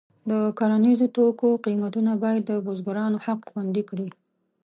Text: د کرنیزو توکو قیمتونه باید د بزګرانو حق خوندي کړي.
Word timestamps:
د 0.29 0.31
کرنیزو 0.57 1.07
توکو 1.15 1.49
قیمتونه 1.65 2.11
باید 2.23 2.43
د 2.49 2.51
بزګرانو 2.65 3.17
حق 3.25 3.41
خوندي 3.49 3.83
کړي. 3.89 4.09